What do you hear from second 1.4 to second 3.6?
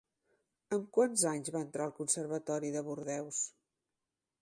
va entrar al conservatori de Bordeus?